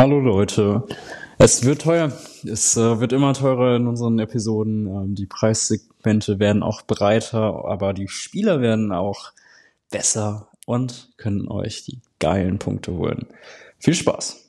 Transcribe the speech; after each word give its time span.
Hallo 0.00 0.20
Leute. 0.20 0.84
Es 1.38 1.64
wird 1.64 1.82
teuer. 1.82 2.12
Es 2.44 2.76
äh, 2.76 3.00
wird 3.00 3.12
immer 3.12 3.34
teurer 3.34 3.74
in 3.74 3.88
unseren 3.88 4.20
Episoden. 4.20 4.86
Ähm, 4.86 5.16
die 5.16 5.26
Preissegmente 5.26 6.38
werden 6.38 6.62
auch 6.62 6.82
breiter, 6.82 7.64
aber 7.64 7.94
die 7.94 8.06
Spieler 8.06 8.60
werden 8.60 8.92
auch 8.92 9.32
besser 9.90 10.50
und 10.66 11.10
können 11.16 11.48
euch 11.48 11.82
die 11.82 11.98
geilen 12.20 12.60
Punkte 12.60 12.92
holen. 12.92 13.26
Viel 13.80 13.94
Spaß. 13.94 14.48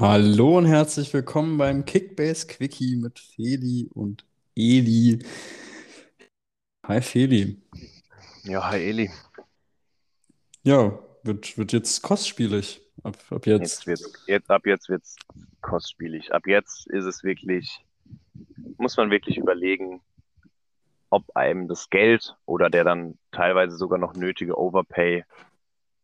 Hallo 0.00 0.58
und 0.58 0.66
herzlich 0.66 1.14
willkommen 1.14 1.56
beim 1.56 1.84
Kickbase 1.84 2.48
Quickie 2.48 2.96
mit 2.96 3.20
Feli 3.20 3.88
und 3.94 4.24
Eli. 4.56 5.20
Hi 6.88 7.00
Feli. 7.00 7.60
Ja, 8.44 8.70
hi 8.70 8.76
Eli. 8.76 9.10
Ja, 10.62 10.96
wird, 11.24 11.58
wird 11.58 11.72
jetzt 11.72 12.00
kostspielig. 12.02 12.80
Ab, 13.02 13.16
ab 13.30 13.44
jetzt. 13.44 13.86
Jetzt 13.86 13.86
wird, 13.88 14.00
jetzt, 14.28 14.50
ab 14.50 14.66
jetzt 14.66 14.88
wird 14.88 15.02
es 15.02 15.16
kostspielig. 15.62 16.32
Ab 16.32 16.46
jetzt 16.46 16.86
ist 16.86 17.04
es 17.04 17.24
wirklich, 17.24 17.84
muss 18.78 18.96
man 18.96 19.10
wirklich 19.10 19.36
überlegen, 19.36 20.00
ob 21.10 21.24
einem 21.34 21.66
das 21.66 21.90
Geld 21.90 22.36
oder 22.46 22.70
der 22.70 22.84
dann 22.84 23.18
teilweise 23.32 23.76
sogar 23.76 23.98
noch 23.98 24.14
nötige 24.14 24.56
Overpay 24.56 25.24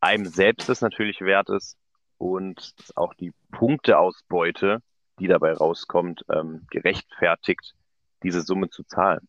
einem 0.00 0.26
selbst 0.26 0.68
es 0.68 0.80
natürlich 0.80 1.20
wert 1.20 1.48
ist 1.48 1.78
und 2.18 2.74
auch 2.96 3.14
die 3.14 3.32
Punkteausbeute, 3.52 4.82
die 5.20 5.28
dabei 5.28 5.52
rauskommt, 5.52 6.24
ähm, 6.28 6.66
gerechtfertigt, 6.70 7.76
diese 8.24 8.42
Summe 8.42 8.68
zu 8.68 8.82
zahlen. 8.82 9.28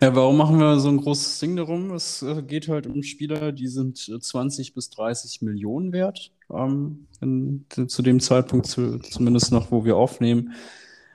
Ja, 0.00 0.14
warum 0.16 0.36
machen 0.36 0.58
wir 0.58 0.80
so 0.80 0.88
ein 0.88 0.96
großes 0.96 1.38
Ding 1.38 1.56
darum? 1.56 1.92
Es 1.92 2.22
äh, 2.22 2.42
geht 2.42 2.68
halt 2.68 2.86
um 2.86 3.02
Spieler, 3.02 3.52
die 3.52 3.68
sind 3.68 3.98
20 3.98 4.68
äh, 4.68 4.72
bis 4.72 4.90
30 4.90 5.42
Millionen 5.42 5.92
wert, 5.92 6.32
ähm, 6.52 7.06
in, 7.20 7.66
zu 7.86 8.02
dem 8.02 8.20
Zeitpunkt 8.20 8.66
zu, 8.66 8.98
zumindest 8.98 9.52
noch, 9.52 9.70
wo 9.70 9.84
wir 9.84 9.96
aufnehmen. 9.96 10.54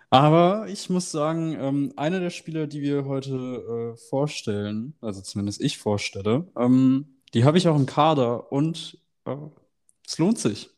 Aber 0.10 0.68
ich 0.70 0.90
muss 0.90 1.12
sagen, 1.12 1.58
ähm, 1.60 1.94
einer 1.98 2.20
der 2.20 2.30
Spieler, 2.30 2.68
die 2.68 2.82
wir 2.82 3.06
heute 3.06 3.94
äh, 3.96 3.98
vorstellen, 3.98 4.94
also 5.02 5.22
zumindest 5.22 5.62
ich 5.62 5.78
vorstelle, 5.78 6.48
ähm, 6.58 7.18
die 7.34 7.44
habe 7.44 7.58
ich 7.58 7.68
auch 7.68 7.76
im 7.76 7.86
Kader 7.86 8.52
und 8.52 9.00
äh, 9.26 9.36
es 10.08 10.18
lohnt 10.18 10.40
sich. 10.40 10.70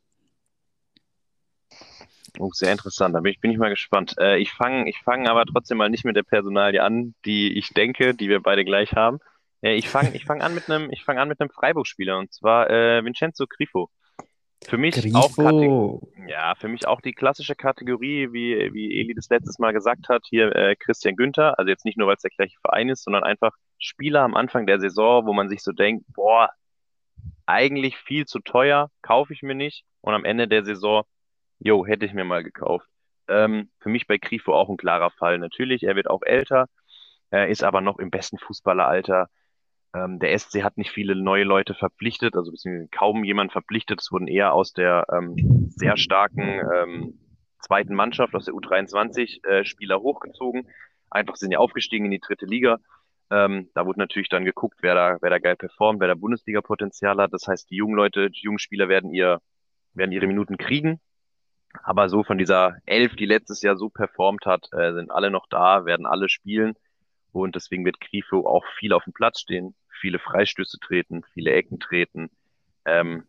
Oh, 2.39 2.52
sehr 2.53 2.71
interessant. 2.71 3.16
Da 3.16 3.19
bin 3.19 3.31
ich, 3.31 3.39
bin 3.39 3.52
ich 3.52 3.57
mal 3.57 3.69
gespannt. 3.69 4.16
Äh, 4.19 4.38
ich 4.38 4.52
fange 4.52 4.89
ich 4.89 4.99
fang 4.99 5.27
aber 5.27 5.45
trotzdem 5.45 5.77
mal 5.77 5.89
nicht 5.89 6.05
mit 6.05 6.16
der 6.16 6.23
Personalie 6.23 6.83
an, 6.83 7.16
die 7.25 7.57
ich 7.57 7.69
denke, 7.69 8.13
die 8.13 8.30
wir 8.30 8.41
beide 8.41 8.66
gleich 8.66 8.93
haben. 8.93 9.19
Äh, 9.61 9.75
ich 9.75 9.89
fange 9.89 10.16
ich 10.16 10.25
fang 10.25 10.41
an 10.41 10.53
mit 10.53 10.69
einem 10.69 10.91
ich 10.91 11.03
fang 11.03 11.17
an 11.17 11.27
mit 11.27 11.39
einem 11.39 11.49
Freiburg-Spieler 11.49 12.17
und 12.19 12.33
zwar 12.33 12.69
äh, 12.69 13.03
Vincenzo 13.03 13.45
Grifo. 13.47 13.89
Für 14.65 14.77
mich 14.77 14.95
Grifo. 14.95 15.17
auch 15.17 16.02
ja, 16.27 16.55
für 16.55 16.67
mich 16.67 16.88
auch 16.88 16.99
die 17.02 17.13
klassische 17.13 17.55
Kategorie, 17.55 18.33
wie, 18.33 18.73
wie 18.73 18.99
Eli 18.99 19.13
das 19.13 19.30
letztes 19.30 19.59
Mal 19.59 19.71
gesagt 19.71 20.09
hat, 20.09 20.23
hier 20.27 20.53
äh, 20.55 20.75
Christian 20.75 21.15
Günther. 21.15 21.58
Also 21.58 21.69
jetzt 21.69 21.85
nicht 21.85 21.97
nur, 21.97 22.08
weil 22.08 22.15
es 22.15 22.23
der 22.23 22.31
gleiche 22.31 22.58
Verein 22.61 22.89
ist, 22.89 23.03
sondern 23.03 23.23
einfach 23.23 23.53
Spieler 23.77 24.21
am 24.21 24.35
Anfang 24.35 24.65
der 24.65 24.80
Saison, 24.80 25.25
wo 25.25 25.33
man 25.33 25.47
sich 25.47 25.61
so 25.61 25.71
denkt, 25.71 26.05
boah, 26.13 26.49
eigentlich 27.45 27.97
viel 27.97 28.25
zu 28.25 28.39
teuer, 28.39 28.89
kaufe 29.02 29.31
ich 29.31 29.41
mir 29.43 29.55
nicht. 29.55 29.85
Und 30.02 30.15
am 30.15 30.25
Ende 30.25 30.47
der 30.47 30.65
Saison 30.65 31.03
Jo, 31.59 31.86
hätte 31.86 32.05
ich 32.05 32.13
mir 32.13 32.23
mal 32.23 32.44
gekauft. 32.44 32.88
Ähm, 33.27 33.69
für 33.80 33.89
mich 33.89 34.08
bei 34.08 34.17
Grifo 34.17 34.53
auch 34.53 34.69
ein 34.69 34.77
klarer 34.77 35.11
Fall. 35.11 35.38
Natürlich, 35.38 35.83
er 35.83 35.95
wird 35.95 36.09
auch 36.09 36.22
älter, 36.23 36.67
er 37.30 37.49
ist 37.49 37.64
aber 37.64 37.81
noch 37.81 37.99
im 37.99 38.09
besten 38.09 38.38
Fußballeralter. 38.38 39.30
Ähm, 39.94 40.19
der 40.19 40.38
SC 40.38 40.64
hat 40.64 40.77
nicht 40.77 40.91
viele 40.91 41.16
neue 41.16 41.44
Leute 41.44 41.73
verpflichtet, 41.73 42.36
also 42.36 42.52
kaum 42.91 43.23
jemand 43.23 43.52
verpflichtet. 43.52 44.02
Es 44.02 44.11
wurden 44.11 44.27
eher 44.27 44.53
aus 44.53 44.73
der 44.73 45.05
ähm, 45.11 45.70
sehr 45.70 45.98
starken 45.98 46.61
ähm, 46.73 47.20
zweiten 47.59 47.95
Mannschaft, 47.95 48.36
aus 48.36 48.45
der 48.45 48.53
U23, 48.53 49.45
äh, 49.45 49.65
Spieler 49.65 49.99
hochgezogen. 50.02 50.67
Einfach 51.09 51.36
sind 51.36 51.52
ja 51.52 51.59
aufgestiegen 51.59 52.05
in 52.05 52.11
die 52.11 52.20
dritte 52.20 52.45
Liga. 52.45 52.77
Ähm, 53.30 53.70
da 53.73 53.86
wurde 53.86 53.99
natürlich 53.99 54.30
dann 54.30 54.45
geguckt, 54.45 54.77
wer 54.82 54.95
da, 54.95 55.17
wer 55.21 55.30
da 55.30 55.39
geil 55.39 55.55
performt, 55.55 55.99
wer 55.99 56.08
da 56.08 56.15
Bundesliga-Potenzial 56.15 57.17
hat. 57.17 57.33
Das 57.33 57.48
heißt, 57.48 57.70
die 57.70 57.76
jungen 57.76 57.95
Leute, 57.95 58.30
die 58.30 58.42
jungen 58.42 58.59
Spieler 58.59 58.87
werden 58.87 59.11
ihr, 59.11 59.42
werden 59.93 60.11
ihre 60.11 60.27
Minuten 60.27 60.58
kriegen. 60.58 61.02
Aber 61.83 62.10
so 62.10 62.23
von 62.23 62.38
dieser 62.38 62.77
Elf, 62.86 63.15
die 63.15 63.26
letztes 63.26 63.61
Jahr 63.61 63.76
so 63.76 63.89
performt 63.89 64.45
hat, 64.45 64.70
äh, 64.73 64.93
sind 64.93 65.11
alle 65.11 65.32
noch 65.32 65.48
da, 65.49 65.86
werden 65.86 66.05
alle 66.05 66.30
spielen. 66.30 66.76
Und 67.32 67.55
deswegen 67.55 67.86
wird 67.86 67.99
Grifo 67.99 68.48
auch 68.48 68.65
viel 68.80 68.93
auf 68.93 69.04
dem 69.04 69.14
Platz 69.14 69.42
stehen, 69.42 69.76
viele 69.99 70.20
Freistöße 70.20 70.80
treten, 70.80 71.23
viele 71.33 71.52
Ecken 71.52 71.80
treten, 71.80 72.30
ähm, 72.86 73.23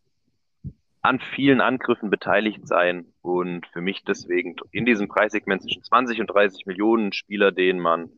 an 1.03 1.21
vielen 1.21 1.61
Angriffen 1.61 2.11
beteiligt 2.11 2.67
sein. 2.67 3.07
Und 3.23 3.67
für 3.69 3.81
mich 3.81 4.05
deswegen 4.05 4.57
in 4.71 4.87
diesem 4.87 5.09
Preissegment 5.09 5.63
zwischen 5.63 5.83
20 5.83 6.21
und 6.21 6.29
30 6.29 6.67
Millionen 6.67 7.13
Spieler, 7.13 7.53
den 7.53 7.79
man 7.79 8.11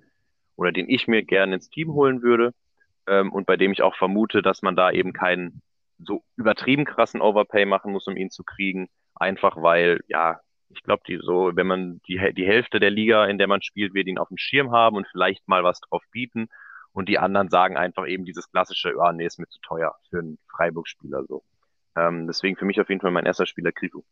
oder 0.57 0.73
den 0.73 0.89
ich 0.89 1.09
mir 1.09 1.23
gerne 1.23 1.55
ins 1.55 1.71
Team 1.71 1.93
holen 1.93 2.23
würde. 2.23 2.53
Ähm, 3.07 3.33
und 3.33 3.47
bei 3.47 3.57
dem 3.57 3.73
ich 3.73 3.83
auch 3.83 3.97
vermute, 3.97 4.43
dass 4.43 4.63
man 4.63 4.77
da 4.77 4.91
eben 4.91 5.13
keinen 5.13 5.63
so 5.99 6.23
übertrieben 6.37 6.85
krassen 6.85 7.21
Overpay 7.21 7.67
machen 7.67 7.93
muss, 7.93 8.07
um 8.07 8.17
ihn 8.17 8.31
zu 8.31 8.45
kriegen 8.45 8.89
Einfach 9.21 9.57
weil, 9.63 10.01
ja, 10.09 10.41
ich 10.71 10.83
glaube, 10.83 11.03
die 11.07 11.19
so, 11.23 11.53
wenn 11.55 11.67
man 11.67 12.01
die, 12.09 12.19
die 12.35 12.47
Hälfte 12.47 12.81
der 12.81 12.91
Liga, 12.91 13.27
in 13.27 13.39
der 13.39 13.47
man 13.47 13.63
spielt, 13.63 13.95
wird 13.95 14.07
ihn 14.07 14.19
auf 14.19 14.29
dem 14.29 14.39
Schirm 14.39 14.73
haben 14.73 14.97
und 14.97 15.07
vielleicht 15.07 15.47
mal 15.47 15.63
was 15.63 15.81
drauf 15.81 16.03
bieten. 16.11 16.49
Und 16.93 17.09
die 17.09 17.19
anderen 17.19 17.51
sagen 17.51 17.77
einfach 17.77 18.09
eben 18.09 18.25
dieses 18.25 18.51
klassische, 18.51 18.93
ja, 18.97 19.13
nee, 19.13 19.27
ist 19.27 19.39
mir 19.39 19.47
zu 19.49 19.61
teuer 19.61 19.95
für 20.09 20.19
einen 20.19 20.39
Freiburg-Spieler 20.49 21.25
so. 21.29 21.45
Ähm, 21.97 22.27
deswegen 22.27 22.57
für 22.57 22.65
mich 22.65 22.81
auf 22.81 22.89
jeden 22.89 23.01
Fall 23.01 23.11
mein 23.11 23.27
erster 23.27 23.47
Spieler 23.47 23.73
Grifo. 23.73 24.05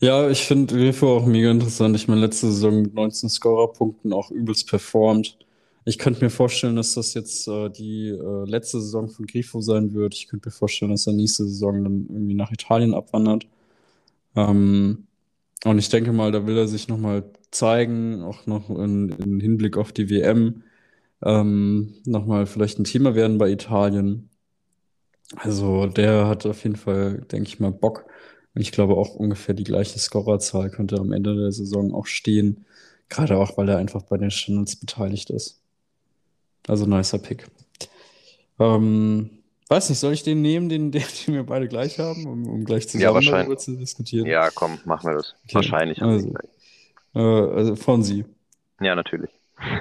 Ja, 0.00 0.28
ich 0.28 0.46
finde 0.46 0.74
Grifo 0.74 1.16
auch 1.16 1.26
mega 1.26 1.50
interessant. 1.50 1.96
Ich 1.96 2.08
meine, 2.08 2.20
letzte 2.20 2.46
Saison 2.46 2.82
mit 2.82 2.94
19 2.94 3.28
Scorerpunkten 3.28 4.12
auch 4.12 4.30
übelst 4.30 4.68
performt. 4.68 5.38
Ich 5.84 5.98
könnte 5.98 6.22
mir 6.22 6.30
vorstellen, 6.30 6.76
dass 6.76 6.94
das 6.94 7.14
jetzt 7.14 7.48
äh, 7.48 7.70
die 7.70 8.08
äh, 8.08 8.44
letzte 8.48 8.80
Saison 8.80 9.08
von 9.08 9.26
Grifo 9.26 9.60
sein 9.60 9.94
wird. 9.94 10.14
Ich 10.14 10.28
könnte 10.28 10.48
mir 10.48 10.52
vorstellen, 10.52 10.90
dass 10.90 11.06
er 11.06 11.14
nächste 11.14 11.44
Saison 11.44 11.82
dann 11.82 12.06
irgendwie 12.10 12.34
nach 12.34 12.52
Italien 12.52 12.94
abwandert. 12.94 13.46
Ähm, 14.36 15.06
und 15.64 15.78
ich 15.78 15.88
denke 15.88 16.12
mal, 16.12 16.32
da 16.32 16.46
will 16.46 16.56
er 16.56 16.68
sich 16.68 16.88
nochmal 16.88 17.24
zeigen, 17.50 18.22
auch 18.22 18.46
noch 18.46 18.70
in, 18.70 19.10
in 19.10 19.40
Hinblick 19.40 19.76
auf 19.76 19.92
die 19.92 20.10
WM, 20.10 20.62
ähm, 21.22 21.94
nochmal 22.04 22.46
vielleicht 22.46 22.78
ein 22.78 22.84
Thema 22.84 23.14
werden 23.14 23.38
bei 23.38 23.50
Italien. 23.50 24.30
Also 25.36 25.86
der 25.86 26.26
hat 26.28 26.46
auf 26.46 26.62
jeden 26.64 26.76
Fall, 26.76 27.22
denke 27.32 27.48
ich 27.48 27.60
mal, 27.60 27.72
Bock. 27.72 28.06
Und 28.54 28.62
ich 28.62 28.72
glaube 28.72 28.96
auch 28.96 29.14
ungefähr 29.14 29.54
die 29.54 29.64
gleiche 29.64 29.98
Scorerzahl 29.98 30.70
könnte 30.70 30.96
am 30.98 31.12
Ende 31.12 31.34
der 31.36 31.52
Saison 31.52 31.94
auch 31.94 32.06
stehen. 32.06 32.64
Gerade 33.08 33.36
auch, 33.38 33.56
weil 33.58 33.68
er 33.68 33.78
einfach 33.78 34.02
bei 34.02 34.16
den 34.18 34.30
Standards 34.30 34.76
beteiligt 34.76 35.30
ist. 35.30 35.60
Also 36.66 36.86
nicer 36.86 37.18
Pick. 37.18 37.46
Ähm, 38.58 39.37
Weiß 39.68 39.90
nicht, 39.90 39.98
soll 39.98 40.14
ich 40.14 40.22
den 40.22 40.40
nehmen, 40.40 40.68
den, 40.68 40.90
den, 40.90 41.04
den 41.26 41.34
wir 41.34 41.44
beide 41.44 41.68
gleich 41.68 41.98
haben, 41.98 42.26
um, 42.26 42.48
um 42.48 42.64
gleich 42.64 42.88
zusammen 42.88 43.02
ja, 43.02 43.14
wahrscheinlich. 43.14 43.58
zu 43.58 43.76
diskutieren? 43.76 44.26
Ja, 44.26 44.50
komm, 44.50 44.78
machen 44.84 45.10
wir 45.10 45.16
das. 45.16 45.34
Okay. 45.44 45.54
Wahrscheinlich. 45.56 46.02
Also, 46.02 46.32
äh, 47.14 47.20
also 47.20 47.76
von 47.76 48.02
Sie. 48.02 48.24
Ja, 48.80 48.94
natürlich. 48.94 49.30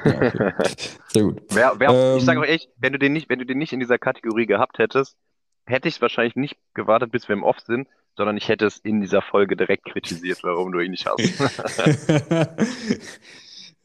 Ja, 0.06 0.18
okay. 0.18 0.54
Sehr 1.08 1.24
gut. 1.24 1.42
Wer, 1.50 1.74
wer, 1.78 1.90
ähm, 1.90 2.18
ich 2.18 2.26
sage 2.26 2.40
auch 2.40 2.46
echt, 2.46 2.70
wenn 2.78 2.94
du, 2.94 3.00
den 3.00 3.14
nicht, 3.14 3.30
wenn 3.30 3.40
du 3.40 3.46
den 3.46 3.58
nicht 3.58 3.74
in 3.74 3.80
dieser 3.80 3.98
Kategorie 3.98 4.46
gehabt 4.46 4.80
hättest, 4.80 5.16
hätte 5.66 5.88
ich 5.88 6.02
wahrscheinlich 6.02 6.36
nicht 6.36 6.58
gewartet, 6.74 7.12
bis 7.12 7.28
wir 7.28 7.34
im 7.34 7.44
Off 7.44 7.60
sind, 7.60 7.88
sondern 8.16 8.36
ich 8.36 8.50
hätte 8.50 8.66
es 8.66 8.80
in 8.80 9.00
dieser 9.00 9.22
Folge 9.22 9.56
direkt 9.56 9.86
kritisiert, 9.86 10.40
warum 10.44 10.72
du 10.72 10.80
ihn 10.80 10.92
nicht 10.92 11.06
hast. 11.06 11.20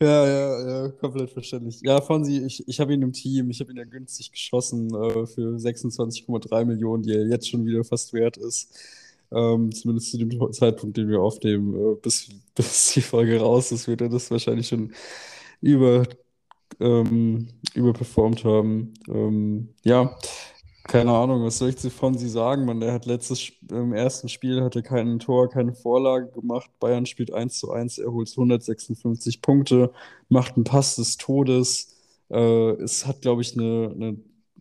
Ja, 0.03 0.27
ja, 0.27 0.83
ja, 0.87 0.89
komplett 0.91 1.31
verständlich. 1.31 1.81
Ja, 1.83 2.01
Fonsi, 2.01 2.39
ich, 2.45 2.67
ich 2.67 2.81
habe 2.81 2.93
ihn 2.93 3.03
im 3.03 3.13
Team, 3.13 3.51
ich 3.51 3.61
habe 3.61 3.71
ihn 3.71 3.77
ja 3.77 3.85
günstig 3.85 4.33
geschossen 4.33 4.93
äh, 4.93 5.27
für 5.27 5.57
26,3 5.57 6.65
Millionen, 6.65 7.05
die 7.05 7.13
er 7.13 7.25
jetzt 7.29 7.49
schon 7.49 7.65
wieder 7.65 7.85
fast 7.85 8.13
wert 8.13 8.37
ist. 8.37 8.77
Ähm, 9.31 9.71
zumindest 9.73 10.11
zu 10.11 10.19
dem 10.19 10.53
Zeitpunkt, 10.53 10.97
den 10.97 11.09
wir 11.09 11.21
aufnehmen, 11.21 11.75
äh, 11.77 11.95
bis, 12.03 12.29
bis 12.57 12.95
die 12.95 13.01
Folge 13.01 13.39
raus 13.41 13.71
ist, 13.71 13.87
wird 13.87 14.01
er 14.01 14.09
das 14.09 14.29
wahrscheinlich 14.33 14.67
schon 14.67 14.93
über, 15.61 16.03
ähm, 16.81 17.49
überperformt 17.75 18.43
haben. 18.45 18.95
Ähm, 19.09 19.69
ja, 19.85 20.19
keine 20.85 21.13
Ahnung, 21.13 21.45
was 21.45 21.59
soll 21.59 21.71
ich 21.71 21.79
zu 21.79 21.91
Fonsi 21.91 22.29
sagen? 22.29 22.65
Man, 22.65 22.81
der 22.81 22.93
hat 22.93 23.07
letztes 23.07 23.53
im 23.71 23.93
ersten 23.93 24.29
Spiel 24.29 24.63
hatte 24.63 24.83
kein 24.83 25.19
Tor, 25.19 25.49
keine 25.49 25.75
Vorlage 25.75 26.29
gemacht. 26.33 26.71
Bayern 26.81 27.07
spielt 27.07 27.33
1 27.33 27.59
zu 27.59 27.71
1, 27.71 27.99
er 27.99 28.13
holt 28.13 28.31
156 28.31 29.43
Punkte, 29.43 29.93
macht 30.29 30.57
einen 30.57 30.65
Pass 30.65 30.97
des 30.97 31.17
Todes. 31.17 31.97
Äh, 32.31 32.73
es 32.83 33.07
hat, 33.07 33.23
glaube 33.23 33.43
ich, 33.43 33.57
eine, 33.57 33.93
eine 33.95 34.17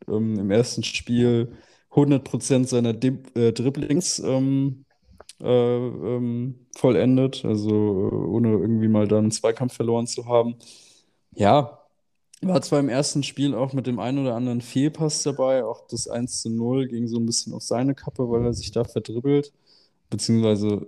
ähm, 0.07 0.39
im 0.39 0.51
ersten 0.51 0.83
Spiel 0.83 1.53
100% 1.91 2.67
seiner 2.67 2.93
Dib 2.93 3.35
äh, 3.35 3.51
Dribblings 3.51 4.19
ähm, 4.19 4.85
äh, 5.41 5.45
ähm, 5.47 6.67
vollendet, 6.75 7.43
also 7.45 7.69
äh, 7.69 8.15
ohne 8.15 8.49
irgendwie 8.51 8.87
mal 8.87 9.07
dann 9.07 9.19
einen 9.19 9.31
Zweikampf 9.31 9.73
verloren 9.73 10.07
zu 10.07 10.25
haben. 10.27 10.55
Ja, 11.33 11.80
War 12.43 12.61
zwar 12.61 12.79
im 12.79 12.89
ersten 12.89 13.21
Spiel 13.23 13.53
auch 13.53 13.73
mit 13.73 13.85
dem 13.85 13.99
einen 13.99 14.19
oder 14.19 14.35
anderen 14.35 14.61
Fehlpass 14.61 15.21
dabei, 15.21 15.63
auch 15.63 15.87
das 15.87 16.07
1 16.07 16.41
zu 16.41 16.49
0 16.49 16.87
ging 16.87 17.07
so 17.07 17.17
ein 17.17 17.25
bisschen 17.25 17.53
auf 17.53 17.61
seine 17.61 17.93
Kappe, 17.93 18.29
weil 18.29 18.43
er 18.45 18.53
sich 18.53 18.71
da 18.71 18.83
verdribbelt, 18.83 19.53
beziehungsweise 20.09 20.87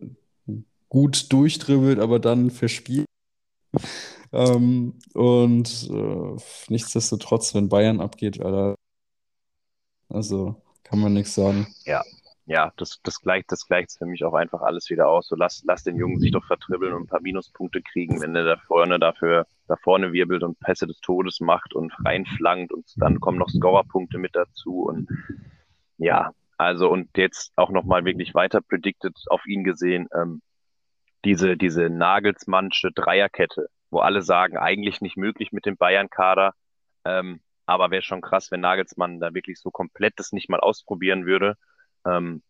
gut 0.90 1.32
durchdribbelt, 1.32 2.00
aber 2.00 2.20
dann 2.20 2.52
verspielt. 2.52 3.06
Ähm, 4.36 4.96
und 5.14 5.92
äh, 5.92 6.42
nichtsdestotrotz, 6.68 7.54
wenn 7.54 7.70
Bayern 7.70 8.02
abgeht, 8.02 8.42
Alter, 8.42 8.74
also 10.10 10.56
kann 10.84 10.98
man 10.98 11.14
nichts 11.14 11.36
sagen. 11.36 11.68
Ja, 11.86 12.02
ja, 12.46 12.74
das, 12.78 13.00
das 13.04 13.22
gleicht, 13.22 13.52
das 13.52 13.68
gleicht 13.68 13.98
für 13.98 14.06
mich 14.06 14.24
auch 14.26 14.34
einfach 14.34 14.62
alles 14.62 14.90
wieder 14.90 15.08
aus. 15.08 15.28
So 15.28 15.36
lass, 15.36 15.64
lass 15.66 15.84
den 15.84 15.96
Jungen 15.96 16.20
sich 16.20 16.32
doch 16.32 16.46
vertribbeln 16.46 16.94
und 16.94 17.04
ein 17.04 17.08
paar 17.08 17.22
Minuspunkte 17.22 17.82
kriegen, 17.82 18.22
wenn 18.22 18.36
er 18.36 18.44
da 18.44 18.58
vorne 18.58 19.00
dafür, 19.00 19.48
da 19.68 19.78
vorne 19.78 20.12
wirbelt 20.12 20.44
und 20.44 20.60
Pässe 20.60 20.86
des 20.86 21.00
Todes 21.00 21.40
macht 21.40 21.74
und 21.74 21.94
reinflankt 22.04 22.74
und 22.74 22.86
dann 22.98 23.22
kommen 23.22 23.38
noch 23.38 23.50
Scorerpunkte 23.50 24.18
mit 24.18 24.36
dazu 24.36 24.84
und 24.84 25.10
ja, 25.98 26.32
also 26.58 26.90
und 26.90 27.18
jetzt 27.18 27.54
auch 27.56 27.70
nochmal 27.70 28.04
wirklich 28.04 28.36
weiter 28.36 28.62
predicted 28.62 29.16
auf 29.28 29.46
ihn 29.46 29.64
gesehen, 29.64 30.10
ähm, 30.14 30.42
diese, 31.24 31.56
diese 31.56 31.90
Nagelsmannsche 31.90 32.92
Dreierkette, 32.92 33.68
wo 33.90 34.00
alle 34.00 34.22
sagen, 34.22 34.58
eigentlich 34.58 35.00
nicht 35.00 35.16
möglich 35.16 35.54
mit 35.54 35.66
dem 35.66 35.78
Bayern-Kader, 35.78 36.54
ähm, 37.06 37.40
aber 37.66 37.92
wäre 37.92 38.02
schon 38.02 38.20
krass, 38.20 38.52
wenn 38.52 38.60
Nagelsmann 38.60 39.22
da 39.22 39.34
wirklich 39.34 39.62
so 39.62 39.72
komplett 39.72 40.16
das 40.18 40.34
nicht 40.34 40.50
mal 40.50 40.60
ausprobieren 40.60 41.26
würde 41.26 41.56
ähm, 42.06 42.42